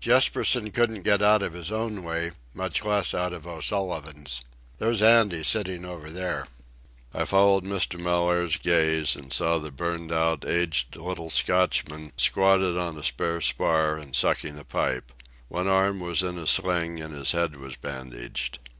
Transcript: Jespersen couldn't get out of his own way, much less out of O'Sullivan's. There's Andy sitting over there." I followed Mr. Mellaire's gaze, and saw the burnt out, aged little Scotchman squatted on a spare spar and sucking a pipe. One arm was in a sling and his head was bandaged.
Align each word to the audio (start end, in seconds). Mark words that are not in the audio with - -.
Jespersen 0.00 0.72
couldn't 0.72 1.02
get 1.04 1.22
out 1.22 1.40
of 1.40 1.52
his 1.52 1.70
own 1.70 2.02
way, 2.02 2.32
much 2.52 2.84
less 2.84 3.14
out 3.14 3.32
of 3.32 3.46
O'Sullivan's. 3.46 4.42
There's 4.80 5.00
Andy 5.00 5.44
sitting 5.44 5.84
over 5.84 6.10
there." 6.10 6.48
I 7.14 7.24
followed 7.24 7.62
Mr. 7.62 7.96
Mellaire's 7.96 8.56
gaze, 8.56 9.14
and 9.14 9.32
saw 9.32 9.58
the 9.58 9.70
burnt 9.70 10.10
out, 10.10 10.44
aged 10.44 10.96
little 10.96 11.30
Scotchman 11.30 12.10
squatted 12.16 12.76
on 12.76 12.98
a 12.98 13.04
spare 13.04 13.40
spar 13.40 13.96
and 13.96 14.16
sucking 14.16 14.58
a 14.58 14.64
pipe. 14.64 15.12
One 15.46 15.68
arm 15.68 16.00
was 16.00 16.24
in 16.24 16.38
a 16.38 16.46
sling 16.48 17.00
and 17.00 17.14
his 17.14 17.30
head 17.30 17.54
was 17.54 17.76
bandaged. 17.76 18.58